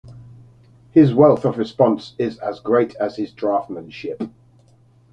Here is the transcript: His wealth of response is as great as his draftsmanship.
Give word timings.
His 0.89 1.13
wealth 1.13 1.45
of 1.45 1.59
response 1.59 2.15
is 2.17 2.39
as 2.39 2.59
great 2.59 2.95
as 2.95 3.17
his 3.17 3.31
draftsmanship. 3.31 4.31